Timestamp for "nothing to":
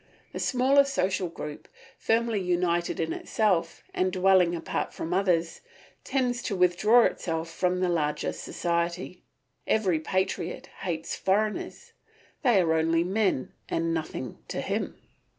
13.93-14.59